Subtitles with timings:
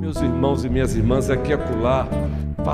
[0.00, 2.08] Meus irmãos e minhas irmãs, aqui acolá,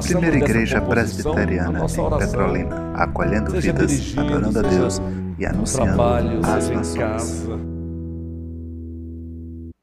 [0.02, 2.18] Primeira Igreja Presbiteriana em.
[2.18, 5.02] Petrolina, acolhendo Seja vidas, adorando a Deus
[5.38, 6.94] e anunciando trabalho, as nações.
[6.96, 7.58] casa.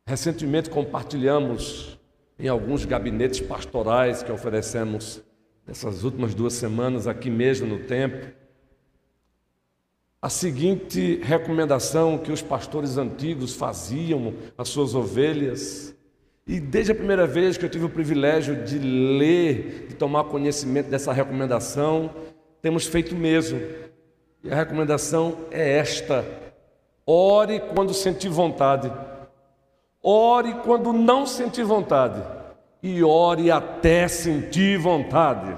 [0.07, 1.99] Recentemente compartilhamos
[2.38, 5.22] em alguns gabinetes pastorais que oferecemos
[5.66, 8.44] nessas últimas duas semanas aqui mesmo no templo
[10.24, 15.94] a seguinte recomendação que os pastores antigos faziam às suas ovelhas.
[16.45, 20.89] E desde a primeira vez que eu tive o privilégio de ler, de tomar conhecimento
[20.89, 22.09] dessa recomendação,
[22.61, 23.61] temos feito mesmo.
[24.43, 26.25] E a recomendação é esta:
[27.07, 28.91] ore quando sentir vontade,
[30.01, 32.21] ore quando não sentir vontade,
[32.81, 35.55] e ore até sentir vontade.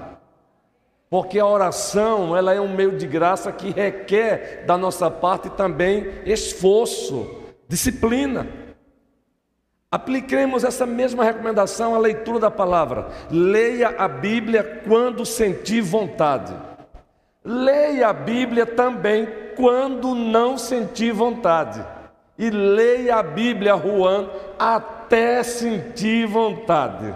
[1.10, 6.06] Porque a oração, ela é um meio de graça que requer da nossa parte também
[6.24, 8.65] esforço, disciplina.
[9.90, 13.08] Apliquemos essa mesma recomendação à leitura da palavra.
[13.30, 16.54] Leia a Bíblia quando sentir vontade.
[17.44, 21.84] Leia a Bíblia também quando não sentir vontade.
[22.36, 27.14] E leia a Bíblia, Juan, até sentir vontade.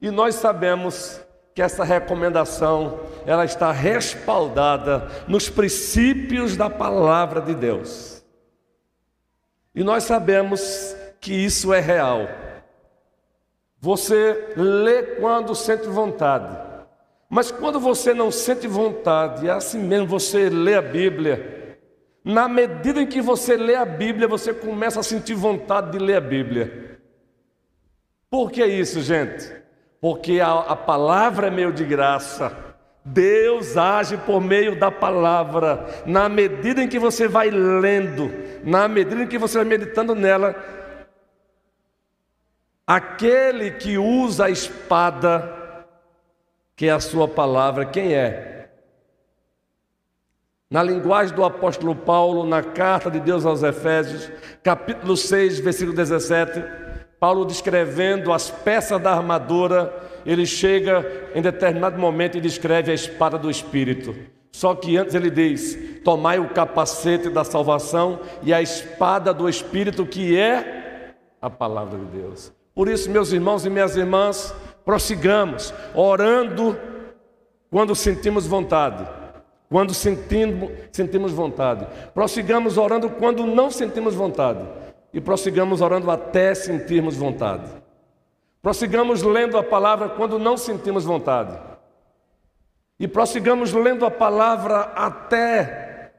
[0.00, 1.20] E nós sabemos
[1.54, 8.22] que essa recomendação ela está respaldada nos princípios da palavra de Deus.
[9.74, 12.28] E nós sabemos que isso é real.
[13.80, 16.56] Você lê quando sente vontade.
[17.28, 21.78] Mas quando você não sente vontade, é assim mesmo, você lê a Bíblia.
[22.24, 26.16] Na medida em que você lê a Bíblia, você começa a sentir vontade de ler
[26.16, 26.98] a Bíblia.
[28.28, 29.50] Por que isso, gente?
[30.00, 32.56] Porque a, a palavra é meio de graça.
[33.04, 35.86] Deus age por meio da palavra.
[36.04, 38.30] Na medida em que você vai lendo,
[38.62, 40.54] na medida em que você vai meditando nela,
[42.90, 45.86] aquele que usa a espada,
[46.74, 48.68] que é a sua palavra, quem é?
[50.68, 54.28] Na linguagem do apóstolo Paulo, na carta de Deus aos Efésios,
[54.60, 56.64] capítulo 6, versículo 17,
[57.20, 59.94] Paulo descrevendo as peças da armadura,
[60.26, 64.16] ele chega em determinado momento e descreve a espada do Espírito.
[64.50, 70.04] Só que antes ele diz: Tomai o capacete da salvação e a espada do Espírito,
[70.04, 72.59] que é a palavra de Deus.
[72.74, 74.54] Por isso, meus irmãos e minhas irmãs,
[74.84, 76.78] prossigamos, orando
[77.70, 79.06] quando sentimos vontade.
[79.68, 81.86] Quando sentimos, sentimos vontade.
[82.12, 84.66] Prossigamos orando quando não sentimos vontade
[85.12, 87.70] e prossigamos orando até sentirmos vontade.
[88.62, 91.58] Prossigamos lendo a palavra quando não sentimos vontade.
[92.98, 96.12] E prossigamos lendo a palavra até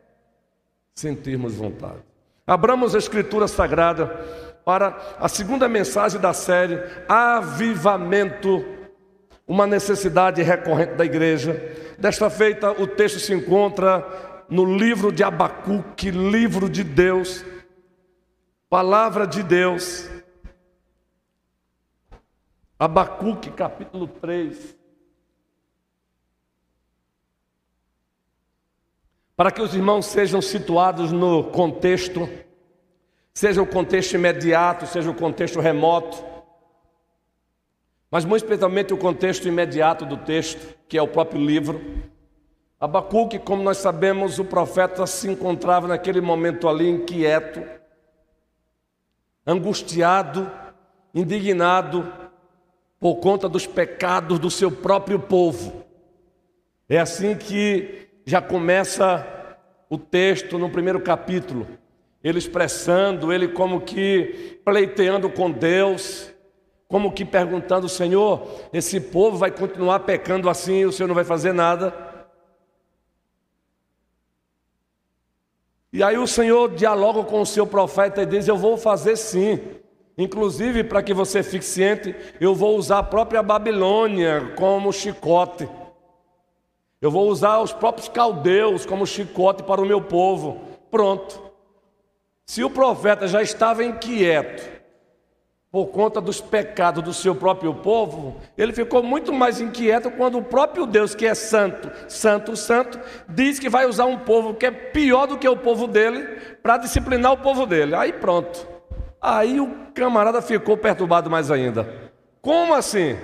[0.96, 2.02] sentirmos vontade.
[2.46, 8.64] Abramos a Escritura Sagrada para a segunda mensagem da série Avivamento,
[9.48, 11.54] uma necessidade recorrente da igreja.
[11.98, 17.46] Desta feita, o texto se encontra no livro de Abacuque, livro de Deus,
[18.70, 20.10] Palavra de Deus,
[22.80, 24.78] Abacuque capítulo 3.
[29.36, 32.30] Para que os irmãos sejam situados no contexto,
[33.34, 36.24] seja o contexto imediato, seja o contexto remoto,
[38.09, 41.81] mas muito especialmente o contexto imediato do texto, que é o próprio livro.
[42.78, 47.64] Abacuque, como nós sabemos, o profeta se encontrava naquele momento ali inquieto,
[49.47, 50.52] angustiado,
[51.14, 52.12] indignado
[53.00, 55.86] por conta dos pecados do seu próprio povo.
[56.90, 59.25] É assim que já começa
[59.90, 61.66] o texto no primeiro capítulo,
[62.24, 66.32] ele expressando, ele como que pleiteando com Deus,
[66.88, 71.54] como que perguntando: Senhor, esse povo vai continuar pecando assim o Senhor não vai fazer
[71.54, 72.12] nada?
[75.94, 79.59] E aí o Senhor dialoga com o seu profeta e diz: Eu vou fazer sim.
[80.18, 85.68] Inclusive, para que você fique ciente, eu vou usar a própria Babilônia como chicote.
[87.02, 90.62] Eu vou usar os próprios caldeus como chicote para o meu povo.
[90.91, 91.51] Pronto.
[92.46, 94.82] Se o profeta já estava inquieto
[95.72, 100.43] por conta dos pecados do seu próprio povo, ele ficou muito mais inquieto quando o
[100.43, 102.99] próprio Deus, que é santo, santo, santo,
[103.29, 106.23] diz que vai usar um povo que é pior do que o povo dele
[106.61, 107.96] para disciplinar o povo dele.
[107.96, 108.67] Aí pronto.
[109.22, 112.11] Aí o camarada ficou perturbado mais ainda.
[112.41, 113.17] Como assim?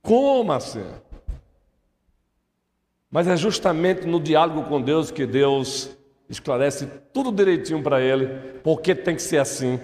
[0.00, 0.84] Como assim?
[3.10, 5.96] Mas é justamente no diálogo com Deus que Deus
[6.28, 8.26] esclarece tudo direitinho para ele,
[8.62, 9.78] porque tem que ser assim.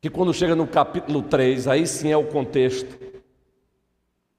[0.00, 2.98] que quando chega no capítulo 3, aí sim é o contexto,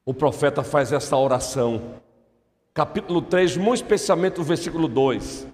[0.06, 2.02] o profeta faz essa oração.
[2.72, 5.48] Capítulo 3, muito especialmente o versículo 2.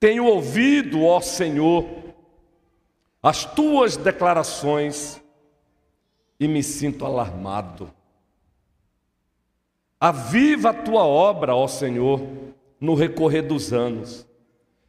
[0.00, 1.86] Tenho ouvido, ó Senhor,
[3.22, 5.22] as tuas declarações
[6.40, 7.92] e me sinto alarmado.
[10.00, 12.26] Aviva a tua obra, ó Senhor,
[12.80, 14.26] no recorrer dos anos,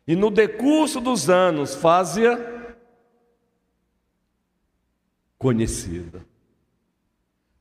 [0.07, 2.39] e no decurso dos anos, faze-a
[5.37, 6.25] conhecida.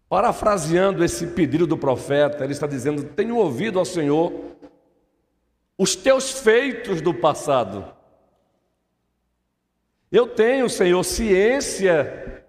[0.08, 4.32] Parafraseando esse pedido do profeta, ele está dizendo: Tenho ouvido, ó Senhor,
[5.76, 7.92] os teus feitos do passado.
[10.12, 12.44] Eu tenho, Senhor, ciência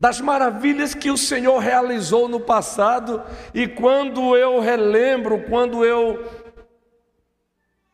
[0.00, 3.22] das maravilhas que o Senhor realizou no passado,
[3.52, 6.24] e quando eu relembro, quando eu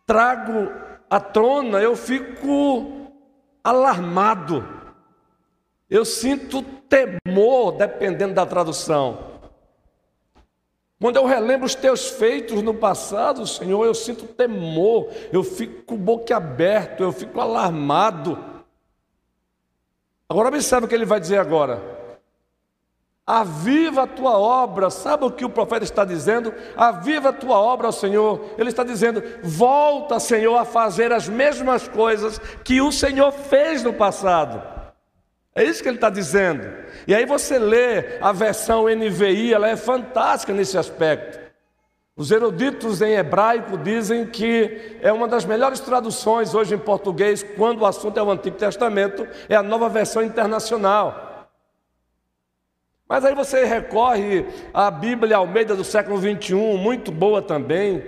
[0.07, 0.71] trago
[1.09, 3.11] à tona, eu fico
[3.63, 4.67] alarmado,
[5.89, 9.33] eu sinto temor, dependendo da tradução.
[11.01, 17.03] Quando eu relembro os teus feitos no passado, Senhor, eu sinto temor, eu fico boquiaberto,
[17.03, 18.54] eu fico alarmado.
[20.29, 21.81] Agora observe o que ele vai dizer agora.
[23.27, 26.53] Aviva a tua obra, sabe o que o profeta está dizendo?
[26.77, 28.55] Aviva a tua obra, Senhor.
[28.59, 33.95] Ele está dizendo: volta, Senhor, a fazer as mesmas coisas que o Senhor fez no
[33.95, 34.63] passado.
[35.55, 36.69] É isso que ele está dizendo.
[37.07, 41.44] E aí você lê a versão NVI, ela é fantástica nesse aspecto.
[42.17, 47.81] Os eruditos em hebraico dizem que é uma das melhores traduções hoje em português, quando
[47.81, 51.49] o assunto é o Antigo Testamento, é a nova versão internacional.
[53.09, 58.03] Mas aí você recorre à Bíblia Almeida do século 21, muito boa também.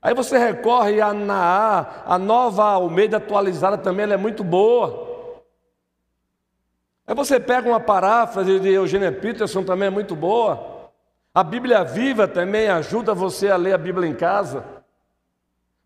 [0.00, 5.38] Aí você recorre a Naá, a nova Almeida atualizada também, ela é muito boa.
[7.06, 10.71] Aí você pega uma paráfrase de Eugênia Peterson, também é muito boa.
[11.34, 14.64] A Bíblia viva também ajuda você a ler a Bíblia em casa,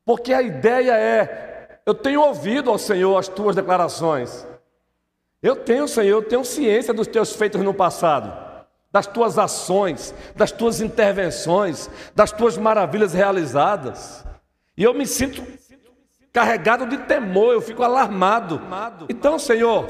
[0.04, 4.46] porque a ideia é: eu tenho ouvido ao Senhor as tuas declarações,
[5.40, 8.32] eu tenho, Senhor, eu tenho ciência dos teus feitos no passado,
[8.90, 14.24] das tuas ações, das tuas intervenções, das tuas maravilhas realizadas,
[14.76, 15.44] e eu me sinto
[16.36, 18.60] carregado de temor, eu fico alarmado.
[19.08, 19.86] Então, Senhor,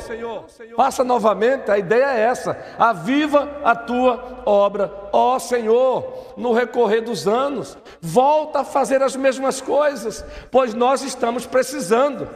[0.76, 7.26] faça novamente, a ideia é essa: aviva a tua obra, ó Senhor, no recorrer dos
[7.26, 12.30] anos, volta a fazer as mesmas coisas, pois nós estamos precisando.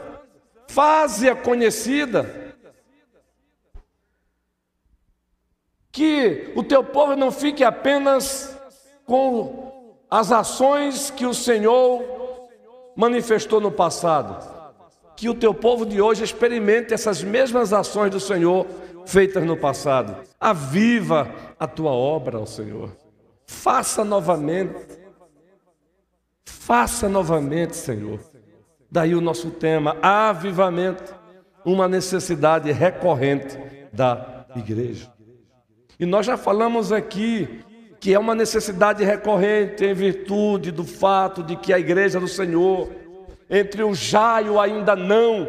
[0.66, 2.56] Faze-a conhecida.
[5.92, 8.56] Que o teu povo não fique apenas
[9.06, 12.19] com as ações que o Senhor
[13.00, 14.60] manifestou no passado.
[15.16, 18.66] Que o teu povo de hoje experimente essas mesmas ações do Senhor
[19.06, 20.16] feitas no passado.
[20.38, 22.94] Aviva a tua obra, Senhor.
[23.46, 24.98] Faça novamente.
[26.44, 28.20] Faça novamente, Senhor.
[28.90, 31.14] Daí o nosso tema, avivamento,
[31.64, 33.58] uma necessidade recorrente
[33.92, 35.10] da igreja.
[35.98, 37.64] E nós já falamos aqui
[38.00, 42.90] que é uma necessidade recorrente em virtude do fato de que a igreja do Senhor,
[43.48, 45.46] entre o já e o ainda não,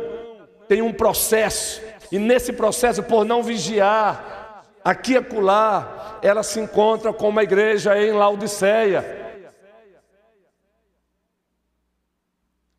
[0.68, 1.82] tem um processo,
[2.12, 7.98] e nesse processo, por não vigiar, aqui e acolá, ela se encontra com uma igreja
[7.98, 9.20] em Laodiceia.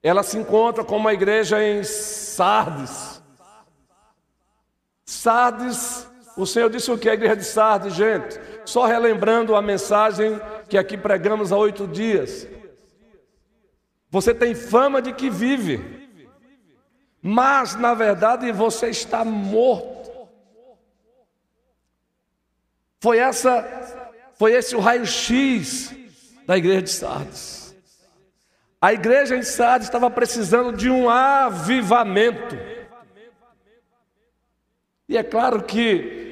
[0.02, 3.22] Ela se encontra com uma igreja em Sardes.
[5.06, 7.08] Sardes, o Senhor disse o que?
[7.08, 12.46] A igreja de Sardes, gente só relembrando a mensagem que aqui pregamos há oito dias.
[14.10, 16.08] Você tem fama de que vive,
[17.20, 20.28] mas na verdade você está morto.
[23.00, 25.94] Foi essa, foi esse o raio-x
[26.46, 27.74] da igreja de Sardes.
[28.80, 32.56] A igreja em Sardes estava precisando de um avivamento.
[35.08, 36.31] E é claro que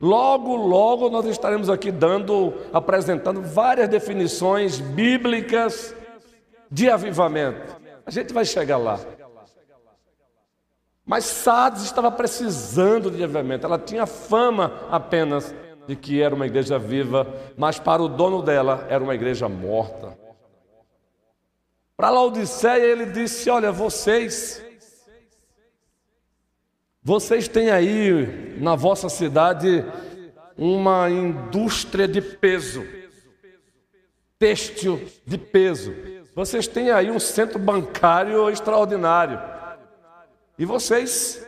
[0.00, 5.94] Logo, logo nós estaremos aqui dando, apresentando várias definições bíblicas
[6.70, 7.76] de avivamento.
[8.06, 9.00] A gente vai chegar lá.
[11.04, 13.66] Mas Sardes estava precisando de avivamento.
[13.66, 15.54] Ela tinha fama apenas
[15.86, 17.26] de que era uma igreja viva,
[17.56, 20.16] mas para o dono dela era uma igreja morta.
[21.96, 24.62] Para Laodiceia ele disse: Olha, vocês
[27.08, 29.82] vocês têm aí na vossa cidade
[30.58, 32.84] uma indústria de peso,
[34.38, 35.94] têxtil de peso.
[36.34, 39.40] Vocês têm aí um centro bancário extraordinário.
[40.58, 41.42] E vocês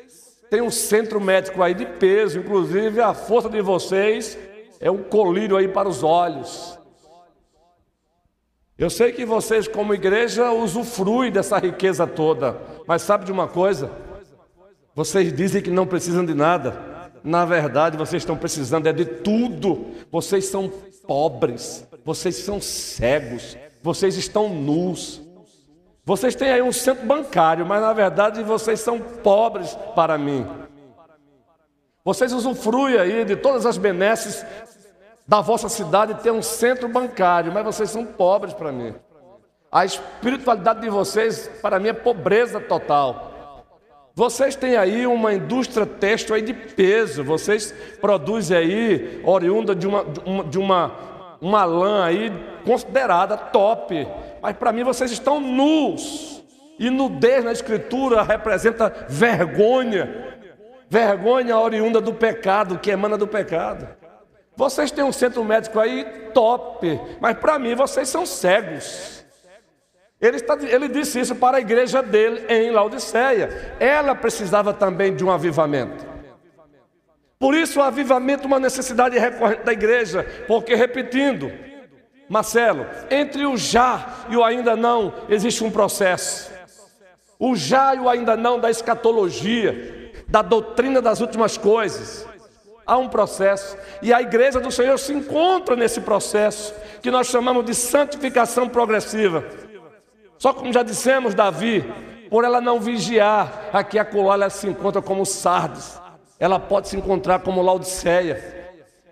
[0.48, 4.38] têm um centro médico aí de peso, inclusive a força de vocês
[4.80, 6.78] é um colírio aí para os olhos.
[8.78, 14.08] Eu sei que vocês, como igreja, usufruem dessa riqueza toda, mas sabe de uma coisa?
[14.94, 17.10] Vocês dizem que não precisam de nada.
[17.22, 19.86] Na verdade, vocês estão precisando é de tudo.
[20.10, 20.72] Vocês são
[21.06, 25.20] pobres, vocês são cegos, vocês estão nus.
[26.04, 30.46] Vocês têm aí um centro bancário, mas na verdade vocês são pobres para mim.
[32.04, 34.44] Vocês usufruem aí de todas as benesses
[35.26, 38.94] da vossa cidade, ter um centro bancário, mas vocês são pobres para mim.
[39.70, 43.29] A espiritualidade de vocês, para mim, é pobreza total.
[44.20, 50.04] Vocês têm aí uma indústria têxtil aí de peso, vocês produzem aí, oriunda de uma,
[50.46, 50.92] de uma,
[51.40, 52.30] uma lã aí
[52.62, 54.06] considerada top,
[54.42, 56.44] mas para mim vocês estão nus,
[56.78, 60.36] e nudez na escritura representa vergonha,
[60.86, 63.88] vergonha oriunda do pecado, que emana do pecado.
[64.54, 69.19] Vocês têm um centro médico aí top, mas para mim vocês são cegos.
[70.20, 73.74] Ele, está, ele disse isso para a igreja dele em Laodiceia.
[73.80, 76.04] Ela precisava também de um avivamento.
[77.38, 81.50] Por isso, o avivamento é uma necessidade recorrente da igreja, porque, repetindo,
[82.28, 86.50] Marcelo, entre o já e o ainda não existe um processo.
[87.38, 92.28] O já e o ainda não da escatologia, da doutrina das últimas coisas.
[92.86, 97.64] Há um processo, e a igreja do Senhor se encontra nesse processo, que nós chamamos
[97.64, 99.42] de santificação progressiva.
[100.40, 101.84] Só como já dissemos, Davi,
[102.30, 106.00] por ela não vigiar, aqui a colar ela se encontra como Sardes,
[106.38, 108.58] ela pode se encontrar como Laodiceia.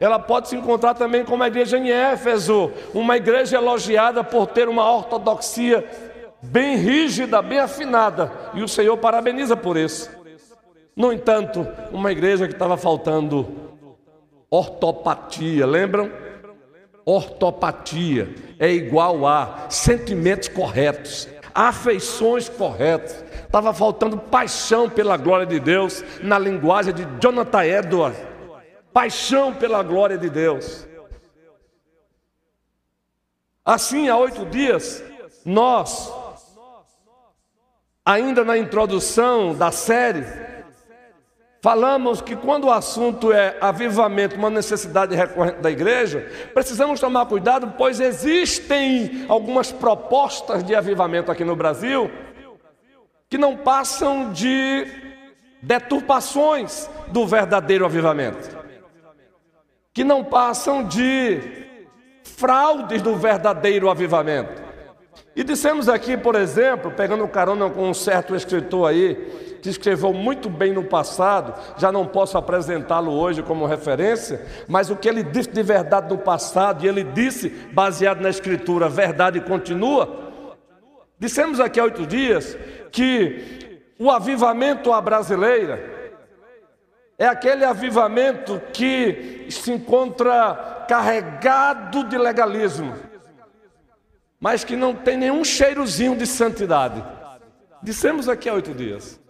[0.00, 4.70] Ela pode se encontrar também como a igreja em Éfeso, uma igreja elogiada por ter
[4.70, 5.84] uma ortodoxia
[6.40, 10.08] bem rígida, bem afinada, e o Senhor parabeniza por isso.
[10.96, 13.46] No entanto, uma igreja que estava faltando
[14.50, 16.10] ortopatia, lembram?
[17.10, 23.24] Ortopatia é igual a sentimentos corretos, afeições corretas.
[23.46, 28.20] Estava faltando paixão pela glória de Deus, na linguagem de Jonathan Edwards.
[28.92, 30.86] Paixão pela glória de Deus.
[33.64, 35.02] Assim, há oito dias,
[35.46, 36.12] nós,
[38.04, 40.26] ainda na introdução da série,
[41.68, 47.74] Falamos que quando o assunto é avivamento, uma necessidade recorrente da igreja, precisamos tomar cuidado,
[47.76, 52.10] pois existem algumas propostas de avivamento aqui no Brasil
[53.28, 54.86] que não passam de
[55.60, 58.48] deturpações do verdadeiro avivamento,
[59.92, 61.66] que não passam de
[62.24, 64.62] fraudes do verdadeiro avivamento.
[65.36, 70.48] E dissemos aqui, por exemplo, pegando carona com um certo escritor aí, que escreveu muito
[70.48, 75.50] bem no passado, já não posso apresentá-lo hoje como referência, mas o que ele disse
[75.50, 80.32] de verdade no passado, e ele disse, baseado na Escritura, verdade continua.
[81.18, 82.56] Dissemos aqui há oito dias
[82.90, 85.98] que o avivamento à brasileira
[87.18, 92.94] é aquele avivamento que se encontra carregado de legalismo,
[94.40, 97.04] mas que não tem nenhum cheirozinho de santidade.
[97.82, 99.20] Dissemos aqui há oito dias.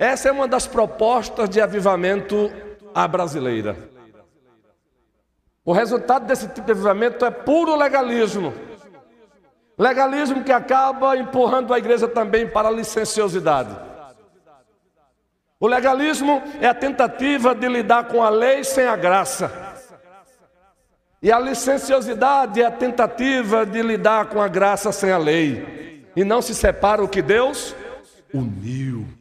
[0.00, 2.50] Essa é uma das propostas de avivamento
[2.94, 3.76] à brasileira.
[5.62, 8.54] O resultado desse tipo de avivamento é puro legalismo.
[9.76, 13.76] Legalismo que acaba empurrando a igreja também para a licenciosidade.
[15.60, 19.52] O legalismo é a tentativa de lidar com a lei sem a graça.
[21.20, 26.08] E a licenciosidade é a tentativa de lidar com a graça sem a lei.
[26.16, 27.76] E não se separa o que Deus
[28.32, 29.19] uniu.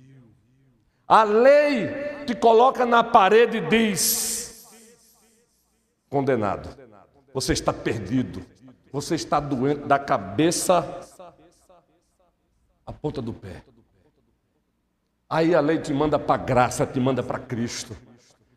[1.09, 1.87] A lei
[2.27, 4.69] te coloca na parede e diz:
[6.07, 6.69] condenado,
[7.33, 8.45] você está perdido,
[8.93, 10.99] você está doente da cabeça
[12.85, 13.63] à ponta do pé.
[15.27, 17.97] Aí a lei te manda para a graça, te manda para Cristo.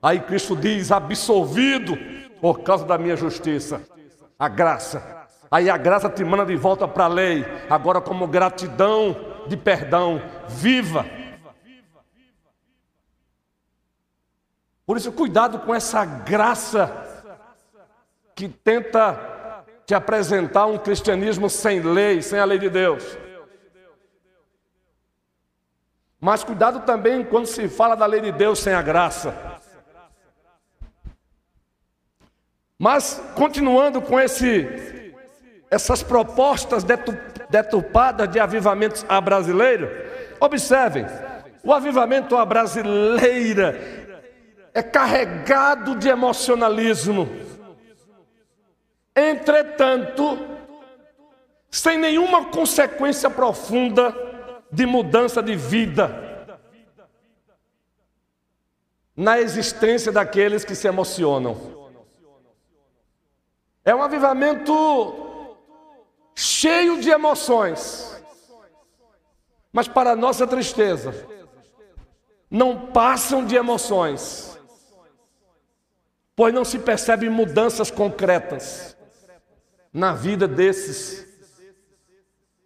[0.02, 1.96] Aí Cristo diz: absolvido
[2.38, 3.80] por causa da minha justiça,
[4.38, 5.26] a graça.
[5.50, 9.16] Aí a graça te manda de volta para a lei, agora como gratidão
[9.48, 11.21] de perdão, viva
[14.84, 16.90] Por isso, cuidado com essa graça
[18.34, 23.18] que tenta te apresentar um cristianismo sem lei, sem a lei de Deus.
[26.20, 29.34] Mas cuidado também quando se fala da lei de Deus sem a graça.
[32.78, 35.14] Mas continuando com esse,
[35.70, 36.84] essas propostas
[37.48, 39.88] deturpadas de avivamentos a brasileiro,
[40.40, 41.06] observem,
[41.64, 44.01] O avivamento à brasileira
[44.74, 47.28] é carregado de emocionalismo.
[49.14, 50.38] Entretanto,
[51.70, 54.14] sem nenhuma consequência profunda
[54.70, 56.32] de mudança de vida
[59.14, 61.90] na existência daqueles que se emocionam.
[63.84, 65.22] É um avivamento
[66.34, 68.22] cheio de emoções,
[69.72, 71.26] mas para nossa tristeza,
[72.50, 74.51] não passam de emoções,
[76.42, 78.96] pois não se percebem mudanças concretas
[79.92, 81.24] na vida desses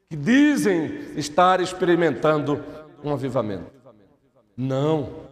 [0.08, 2.64] que dizem estar experimentando
[3.04, 3.70] um avivamento.
[4.56, 5.26] Não.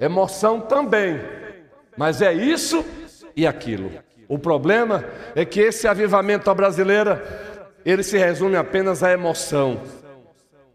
[0.00, 1.20] Emoção também,
[1.94, 2.82] mas é isso
[3.36, 3.92] e aquilo.
[4.26, 7.22] O problema é que esse avivamento à brasileira,
[7.84, 9.82] ele se resume apenas à emoção.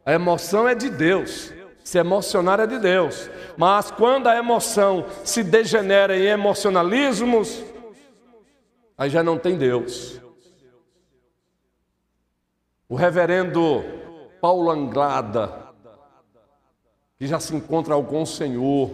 [0.05, 1.51] A emoção é de Deus.
[1.83, 3.29] Se emocionar é de Deus.
[3.57, 7.63] Mas quando a emoção se degenera em emocionalismos,
[8.97, 10.21] aí já não tem Deus.
[12.87, 13.83] O reverendo
[14.39, 15.73] Paulo Anglada,
[17.17, 18.89] que já se encontra com o Senhor,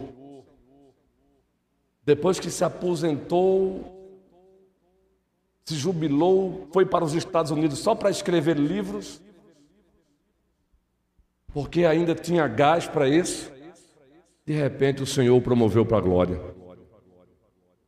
[2.03, 4.00] depois que se aposentou,
[5.63, 9.22] se jubilou, foi para os Estados Unidos só para escrever livros,
[11.53, 13.51] porque ainda tinha gás para isso.
[14.46, 16.41] De repente o Senhor o promoveu para a glória.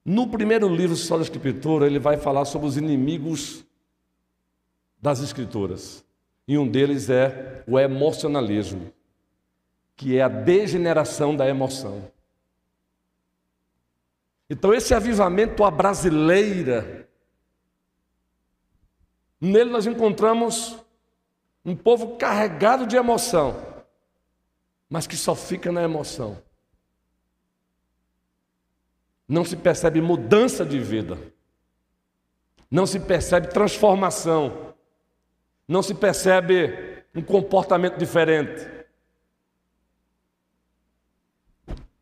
[0.03, 3.63] No primeiro livro só da Escritura, ele vai falar sobre os inimigos
[4.99, 6.03] das Escrituras.
[6.47, 8.91] E um deles é o emocionalismo,
[9.95, 12.11] que é a degeneração da emoção.
[14.49, 17.07] Então, esse avivamento à brasileira
[19.41, 20.77] Nele nós encontramos
[21.65, 23.59] um povo carregado de emoção,
[24.87, 26.39] mas que só fica na emoção.
[29.31, 31.17] Não se percebe mudança de vida,
[32.69, 34.75] não se percebe transformação,
[35.65, 38.67] não se percebe um comportamento diferente.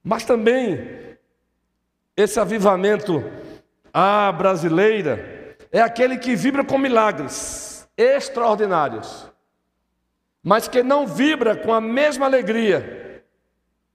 [0.03, 1.19] Mas também
[2.17, 3.23] esse avivamento
[3.93, 9.31] à brasileira é aquele que vibra com milagres extraordinários,
[10.41, 13.23] mas que não vibra com a mesma alegria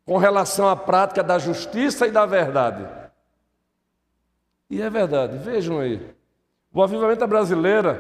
[0.04, 3.03] com relação à prática da justiça e da verdade.
[4.74, 6.00] E é verdade, vejam aí.
[6.72, 7.96] O avivamento brasileiro,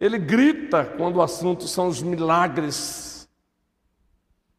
[0.00, 3.28] ele grita quando o assunto são os milagres,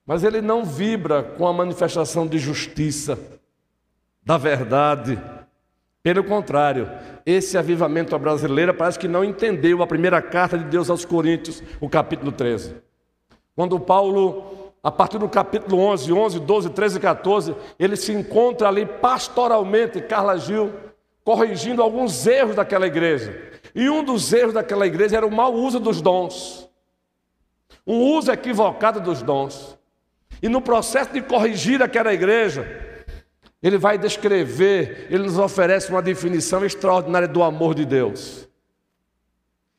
[0.05, 3.17] mas ele não vibra com a manifestação de justiça,
[4.23, 5.17] da verdade
[6.01, 6.89] pelo contrário,
[7.25, 11.89] esse avivamento brasileiro parece que não entendeu a primeira carta de Deus aos Coríntios, o
[11.89, 12.77] capítulo 13.
[13.53, 18.69] Quando Paulo, a partir do capítulo 11, 11, 12, 13 e 14, ele se encontra
[18.69, 20.71] ali pastoralmente, Carla Gil,
[21.29, 23.39] corrigindo alguns erros daquela igreja.
[23.75, 26.67] E um dos erros daquela igreja era o mau uso dos dons.
[27.85, 29.77] Um uso equivocado dos dons.
[30.41, 32.67] E no processo de corrigir aquela igreja,
[33.61, 38.49] ele vai descrever, ele nos oferece uma definição extraordinária do amor de Deus.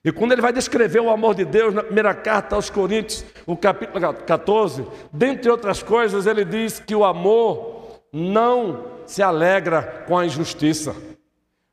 [0.05, 3.57] E quando ele vai descrever o amor de Deus na primeira carta aos Coríntios, o
[3.57, 10.25] capítulo 14, dentre outras coisas, ele diz que o amor não se alegra com a
[10.25, 11.10] injustiça,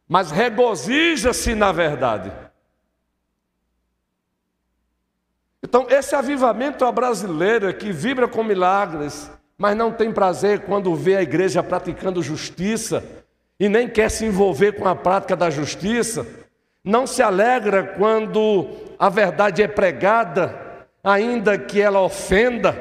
[0.08, 2.32] mas regozija-se na verdade.
[5.62, 11.17] Então, esse avivamento à brasileira que vibra com milagres, mas não tem prazer quando vê
[11.17, 13.04] a igreja praticando justiça
[13.60, 16.26] e nem quer se envolver com a prática da justiça,
[16.84, 18.67] não se alegra quando
[18.98, 22.76] a verdade é pregada, ainda que ela ofenda.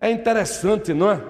[0.00, 1.20] É interessante, não é?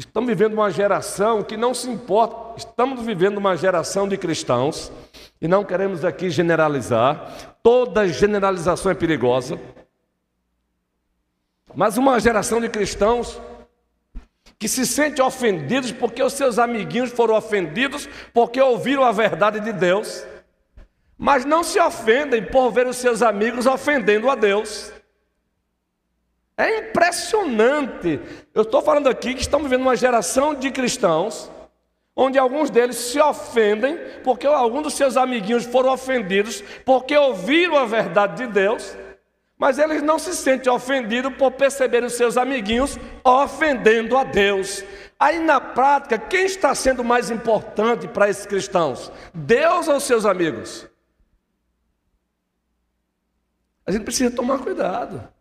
[0.00, 4.90] Estamos vivendo uma geração que não se importa, estamos vivendo uma geração de cristãos,
[5.38, 9.60] e não queremos aqui generalizar, toda generalização é perigosa.
[11.74, 13.38] Mas uma geração de cristãos
[14.58, 19.70] que se sente ofendidos porque os seus amiguinhos foram ofendidos porque ouviram a verdade de
[19.70, 20.24] Deus,
[21.18, 24.94] mas não se ofendem por ver os seus amigos ofendendo a Deus.
[26.60, 28.20] É impressionante.
[28.52, 31.50] Eu estou falando aqui que estamos vivendo uma geração de cristãos
[32.14, 37.86] onde alguns deles se ofendem porque alguns dos seus amiguinhos foram ofendidos porque ouviram a
[37.86, 38.94] verdade de Deus,
[39.56, 44.84] mas eles não se sentem ofendidos por perceber os seus amiguinhos ofendendo a Deus.
[45.18, 49.10] Aí na prática, quem está sendo mais importante para esses cristãos?
[49.32, 50.86] Deus ou seus amigos?
[53.86, 55.39] A gente precisa tomar cuidado.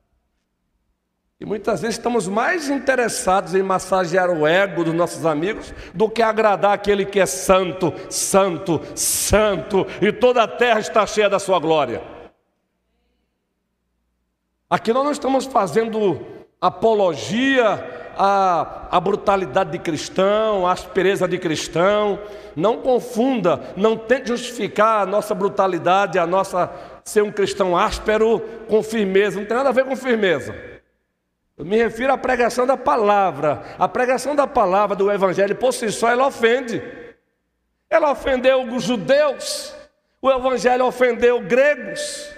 [1.41, 6.21] E muitas vezes estamos mais interessados em massagear o ego dos nossos amigos do que
[6.21, 11.57] agradar aquele que é santo, santo, santo, e toda a terra está cheia da sua
[11.57, 12.03] glória.
[14.69, 16.19] Aqui nós não estamos fazendo
[16.59, 22.19] apologia à, à brutalidade de cristão, à aspereza de cristão.
[22.53, 26.69] Não confunda, não tente justificar a nossa brutalidade, a nossa
[27.05, 29.39] ser um cristão áspero com firmeza.
[29.39, 30.78] Não tem nada a ver com firmeza.
[31.59, 33.75] Eu me refiro à pregação da palavra.
[33.77, 36.81] A pregação da palavra do Evangelho, por si só, ela ofende.
[37.89, 39.75] Ela ofendeu os judeus,
[40.21, 42.33] o Evangelho ofendeu gregos.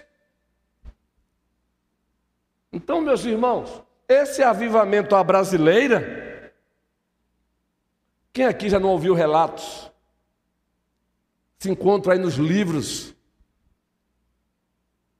[2.73, 6.51] Então, meus irmãos, esse avivamento à brasileira,
[8.33, 9.91] quem aqui já não ouviu relatos?
[11.59, 13.13] Se encontra aí nos livros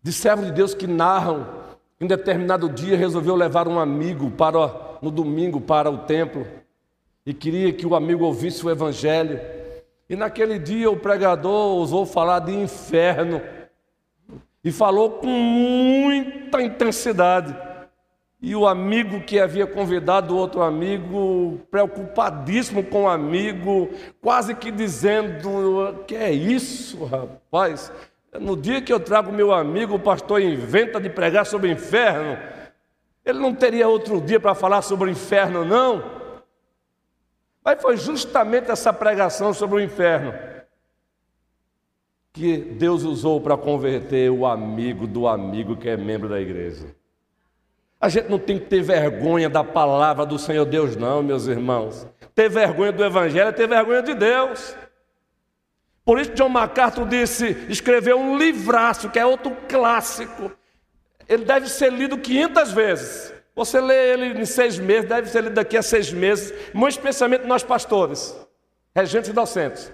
[0.01, 1.60] de servos de Deus que narram
[2.01, 6.47] em determinado dia resolveu levar um amigo para no domingo para o templo
[7.23, 9.39] e queria que o amigo ouvisse o evangelho.
[10.09, 13.39] E naquele dia o pregador ousou falar de inferno
[14.63, 17.55] e falou com muita intensidade.
[18.41, 23.87] E o amigo que havia convidado o outro amigo, preocupadíssimo com o amigo,
[24.19, 27.91] quase que dizendo: Que é isso, rapaz?
[28.39, 32.37] No dia que eu trago meu amigo, o pastor inventa de pregar sobre o inferno.
[33.25, 36.03] Ele não teria outro dia para falar sobre o inferno, não.
[37.63, 40.33] Mas foi justamente essa pregação sobre o inferno
[42.33, 46.95] que Deus usou para converter o amigo do amigo que é membro da igreja.
[47.99, 52.07] A gente não tem que ter vergonha da palavra do Senhor Deus, não, meus irmãos.
[52.33, 54.75] Ter vergonha do Evangelho é ter vergonha de Deus.
[56.03, 60.51] Por isso, John MacArthur disse, escreveu um livraço, que é outro clássico.
[61.27, 63.33] Ele deve ser lido 500 vezes.
[63.55, 67.45] Você lê ele em seis meses, deve ser lido daqui a seis meses, muito especialmente
[67.45, 68.35] nós pastores,
[68.95, 69.91] regentes e docentes.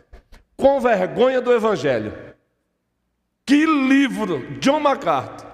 [0.55, 2.13] Com vergonha do Evangelho.
[3.45, 5.47] Que livro, John MacArthur.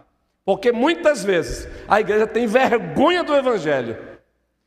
[0.45, 3.97] Porque muitas vezes a igreja tem vergonha do Evangelho.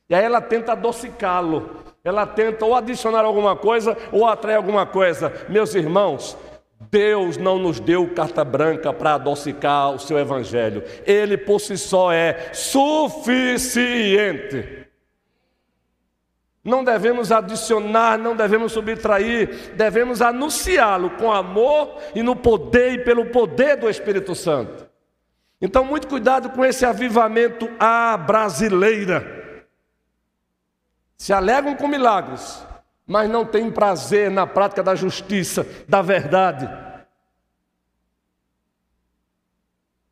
[0.09, 5.33] E aí ela tenta adocicá-lo, ela tenta ou adicionar alguma coisa ou atrair alguma coisa.
[5.49, 6.37] Meus irmãos,
[6.89, 10.85] Deus não nos deu carta branca para adocicar o seu evangelho.
[11.05, 14.05] Ele por si só é suficiente.
[16.63, 23.25] Não devemos adicionar, não devemos subtrair, devemos anunciá-lo com amor e no poder e pelo
[23.25, 24.87] poder do Espírito Santo.
[25.61, 29.36] Então, muito cuidado com esse avivamento à brasileira
[31.17, 32.63] se alegram com milagres,
[33.05, 36.69] mas não têm prazer na prática da justiça, da verdade.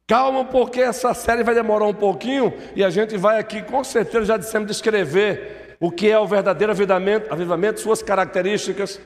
[0.07, 4.25] Calma, porque essa série vai demorar um pouquinho e a gente vai aqui, com certeza,
[4.25, 8.99] já dissemos, descrever o que é o verdadeiro avivamento, avivamento, suas características.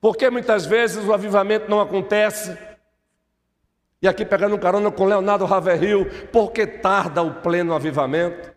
[0.00, 2.56] Porque muitas vezes o avivamento não acontece.
[4.00, 8.51] E aqui pegando um carona com Leonardo Raverhill, porque tarda o pleno avivamento.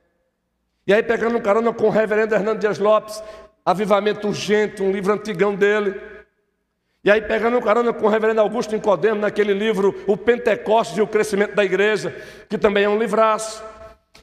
[0.87, 3.21] E aí, pegando um carona com o reverendo Hernando Dias Lopes,
[3.65, 5.99] Avivamento Urgente, um livro antigão dele.
[7.03, 11.01] E aí, pegando um carona com o reverendo Augusto Nicodemo, naquele livro O Pentecostes e
[11.01, 12.15] o Crescimento da Igreja,
[12.47, 13.63] que também é um livraço.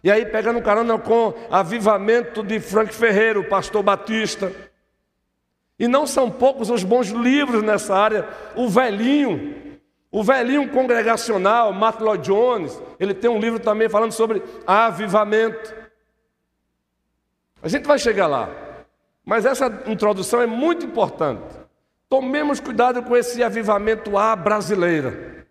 [0.05, 4.53] E aí, pegando um carona com Avivamento de Frank Ferreira, pastor Batista.
[5.79, 8.29] E não são poucos os bons livros nessa área.
[8.55, 9.81] O Velhinho,
[10.13, 15.82] o Velhinho Congregacional, Martin Lloyd Jones, ele tem um livro também falando sobre avivamento.
[17.63, 18.51] A gente vai chegar lá.
[19.25, 21.43] Mas essa introdução é muito importante.
[22.09, 25.47] Tomemos cuidado com esse avivamento à brasileira.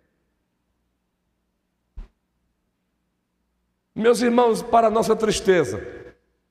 [3.96, 5.82] Meus irmãos, para nossa tristeza,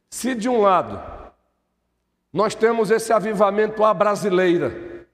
[0.08, 1.20] se de um lado
[2.32, 5.06] nós temos esse avivamento à brasileira,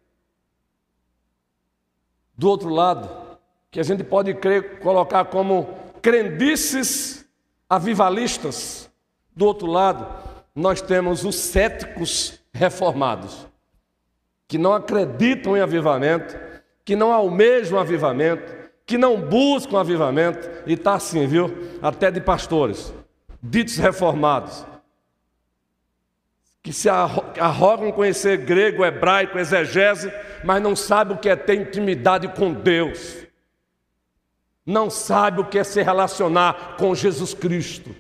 [2.37, 3.38] do outro lado,
[3.70, 5.66] que a gente pode crer, colocar como
[6.02, 7.26] crendices
[7.68, 8.90] avivalistas.
[9.35, 13.47] Do outro lado, nós temos os céticos reformados,
[14.49, 16.35] que não acreditam em avivamento,
[16.83, 21.53] que não almejam avivamento, que não buscam avivamento, e está assim, viu?
[21.83, 22.95] Até de pastores,
[23.42, 24.64] ditos reformados,
[26.62, 30.11] que se arrogam conhecer grego, hebraico, exegese,
[30.42, 33.27] mas não sabem o que é ter intimidade com Deus,
[34.64, 37.95] não sabe o que é se relacionar com Jesus Cristo.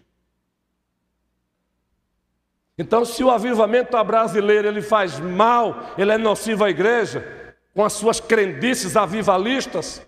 [2.78, 7.26] Então, se o avivamento brasileiro ele faz mal, ele é nocivo à igreja,
[7.74, 10.06] com as suas crendices avivalistas,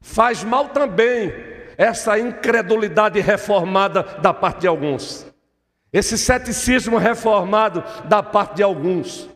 [0.00, 1.32] faz mal também
[1.76, 5.26] essa incredulidade reformada da parte de alguns.
[5.92, 9.28] Esse ceticismo reformado da parte de alguns.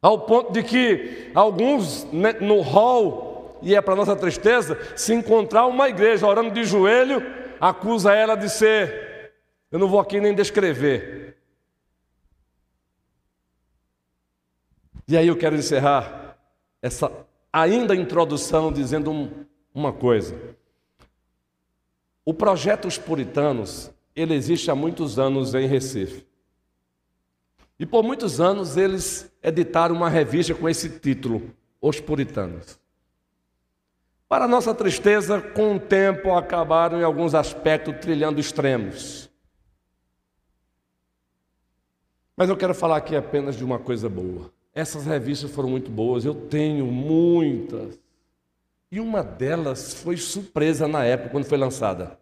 [0.00, 5.66] Ao ponto de que alguns né, no hall, e é para nossa tristeza, se encontrar
[5.66, 7.24] uma igreja orando de joelho,
[7.60, 9.32] acusa ela de ser,
[9.70, 11.37] eu não vou aqui nem descrever,
[15.08, 16.36] E aí eu quero encerrar
[16.82, 17.10] essa
[17.50, 20.38] ainda introdução dizendo um, uma coisa.
[22.26, 26.26] O projeto Os Puritanos, ele existe há muitos anos em Recife.
[27.78, 32.78] E por muitos anos eles editaram uma revista com esse título, Os Puritanos.
[34.28, 39.30] Para nossa tristeza, com o tempo acabaram em alguns aspectos trilhando extremos.
[42.36, 44.57] Mas eu quero falar aqui apenas de uma coisa boa.
[44.78, 47.98] Essas revistas foram muito boas, eu tenho muitas.
[48.92, 52.16] E uma delas foi surpresa na época, quando foi lançada.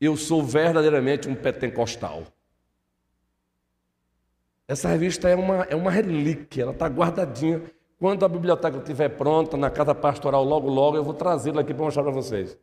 [0.00, 2.24] Eu sou verdadeiramente um pentecostal.
[4.66, 7.62] Essa revista é uma, é uma relíquia, ela está guardadinha.
[8.00, 11.84] Quando a biblioteca estiver pronta, na casa pastoral, logo, logo, eu vou trazê-la aqui para
[11.84, 12.58] mostrar para vocês.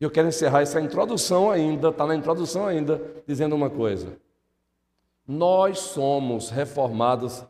[0.00, 4.18] E eu quero encerrar essa introdução ainda, está na introdução ainda, dizendo uma coisa.
[5.28, 7.46] Nós somos reformados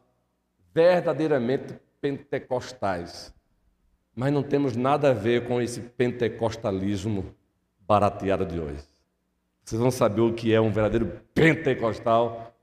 [0.76, 3.34] verdadeiramente pentecostais.
[4.14, 7.34] Mas não temos nada a ver com esse pentecostalismo
[7.80, 8.84] barateado de hoje.
[9.64, 12.54] Vocês vão saber o que é um verdadeiro pentecostal.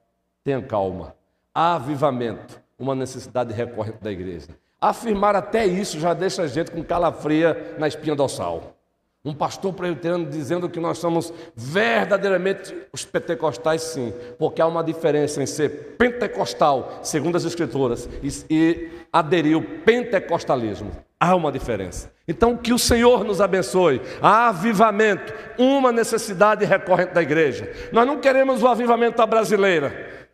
[0.44, 1.16] Tenham calma.
[1.56, 4.50] Avivamento, uma necessidade recorrente da igreja.
[4.80, 8.78] Afirmar até isso já deixa a gente com calafria na espinha dorsal.
[9.26, 15.42] Um pastor presbiteriano dizendo que nós somos verdadeiramente os pentecostais, sim, porque há uma diferença
[15.42, 20.92] em ser pentecostal, segundo as Escrituras, e, e aderir ao pentecostalismo.
[21.18, 22.12] Há uma diferença.
[22.28, 24.02] Então, que o Senhor nos abençoe.
[24.22, 27.72] Há avivamento, uma necessidade recorrente da igreja.
[27.94, 30.28] Nós não queremos o avivamento da brasileira,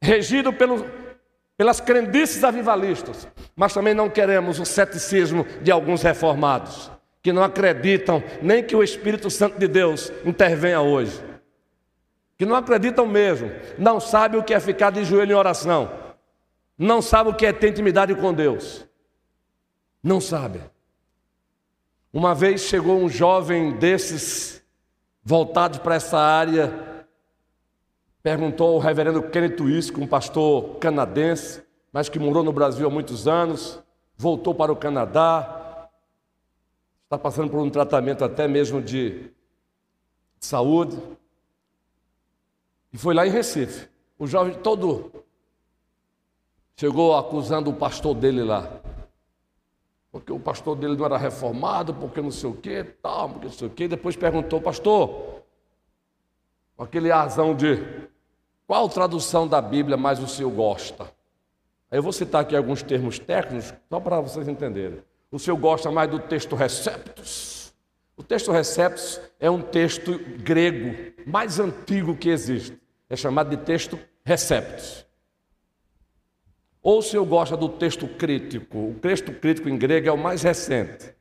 [0.00, 0.86] regido pelo,
[1.56, 6.93] pelas crendices avivalistas, mas também não queremos o ceticismo de alguns reformados
[7.24, 11.24] que não acreditam nem que o Espírito Santo de Deus intervenha hoje,
[12.36, 15.90] que não acreditam mesmo, não sabem o que é ficar de joelho em oração,
[16.76, 18.86] não sabem o que é ter intimidade com Deus,
[20.02, 20.60] não sabem.
[22.12, 24.62] Uma vez chegou um jovem desses,
[25.22, 27.06] voltados para essa área,
[28.22, 33.26] perguntou ao reverendo Kenneth Wisk, um pastor canadense, mas que morou no Brasil há muitos
[33.26, 33.82] anos,
[34.14, 35.63] voltou para o Canadá,
[37.04, 39.30] está passando por um tratamento até mesmo de
[40.40, 40.98] saúde.
[42.92, 43.88] E foi lá em Recife.
[44.18, 45.12] O jovem todo
[46.76, 48.80] chegou acusando o pastor dele lá.
[50.10, 53.52] Porque o pastor dele não era reformado, porque não sei o que, tal, porque não
[53.52, 53.88] sei o que.
[53.88, 55.42] Depois perguntou, pastor,
[56.76, 57.78] com aquele arzão de
[58.66, 61.04] qual tradução da Bíblia mais o senhor gosta?
[61.90, 65.02] Aí eu vou citar aqui alguns termos técnicos, só para vocês entenderem.
[65.34, 67.74] O senhor gosta mais do texto Receptus?
[68.16, 72.80] O texto Receptus é um texto grego mais antigo que existe.
[73.10, 75.04] É chamado de texto Receptus.
[76.80, 78.90] Ou o senhor gosta do texto crítico?
[78.90, 81.12] O texto crítico em grego é o mais recente.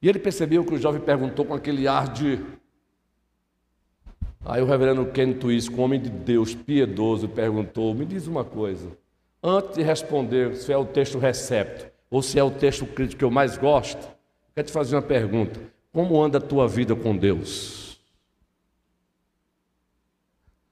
[0.00, 2.38] E ele percebeu que o jovem perguntou com aquele ar de.
[4.44, 8.96] Aí o reverendo Ken Twist, um homem de Deus piedoso, perguntou: Me diz uma coisa.
[9.42, 13.24] Antes de responder se é o texto recepto ou se é o texto crítico que
[13.24, 14.06] eu mais gosto,
[14.54, 15.60] quero te fazer uma pergunta:
[15.92, 18.00] como anda a tua vida com Deus?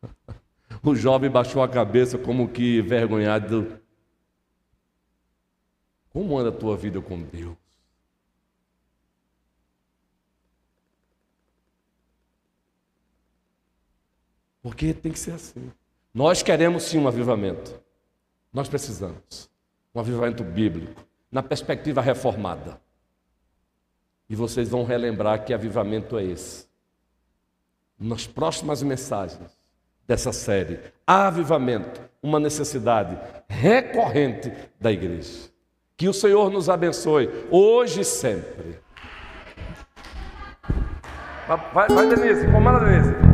[0.80, 3.80] O jovem baixou a cabeça como que vergonhado.
[6.10, 7.56] Como anda a tua vida com Deus?
[14.62, 15.72] Porque tem que ser assim.
[16.14, 17.87] Nós queremos sim um avivamento.
[18.52, 19.50] Nós precisamos.
[19.94, 21.06] Um avivamento bíblico.
[21.30, 22.80] na perspectiva reformada.
[24.30, 26.66] E vocês vão relembrar que avivamento é esse.
[27.98, 29.58] Nas próximas mensagens
[30.06, 35.50] dessa série, avivamento, uma necessidade recorrente da igreja.
[35.96, 38.80] Que o Senhor nos abençoe hoje e sempre.
[41.46, 43.27] Vai, vai Denise, comanda, Denise.